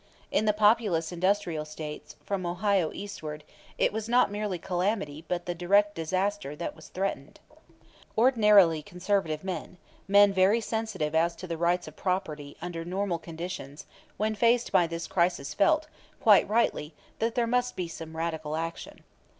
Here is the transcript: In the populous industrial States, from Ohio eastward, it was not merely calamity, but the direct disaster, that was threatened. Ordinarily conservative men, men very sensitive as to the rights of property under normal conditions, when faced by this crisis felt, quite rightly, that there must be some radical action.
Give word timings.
In 0.31 0.45
the 0.45 0.51
populous 0.51 1.11
industrial 1.11 1.63
States, 1.63 2.15
from 2.25 2.43
Ohio 2.43 2.91
eastward, 2.91 3.43
it 3.77 3.93
was 3.93 4.09
not 4.09 4.31
merely 4.31 4.57
calamity, 4.57 5.23
but 5.27 5.45
the 5.45 5.53
direct 5.53 5.93
disaster, 5.93 6.55
that 6.55 6.75
was 6.75 6.87
threatened. 6.87 7.39
Ordinarily 8.17 8.81
conservative 8.81 9.43
men, 9.43 9.77
men 10.07 10.33
very 10.33 10.59
sensitive 10.59 11.13
as 11.13 11.35
to 11.35 11.45
the 11.45 11.55
rights 11.55 11.87
of 11.87 11.95
property 11.97 12.57
under 12.63 12.83
normal 12.83 13.19
conditions, 13.19 13.85
when 14.17 14.33
faced 14.33 14.71
by 14.71 14.87
this 14.87 15.05
crisis 15.05 15.53
felt, 15.53 15.87
quite 16.19 16.49
rightly, 16.49 16.95
that 17.19 17.35
there 17.35 17.45
must 17.45 17.75
be 17.75 17.87
some 17.87 18.17
radical 18.17 18.55
action. 18.55 19.03